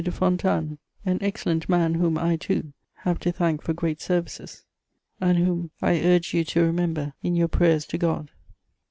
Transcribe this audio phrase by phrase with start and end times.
[0.03, 4.65] de Fontanes, an excellent man whom I, too, have to thank for great services,
[5.19, 8.31] and whom I urge you to remember in your prayers to God."